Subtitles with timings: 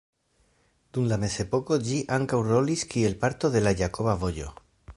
[0.97, 4.49] Dum la mezepoko ĝi ankaŭ rolis kiel parto de la Jakoba Vojo.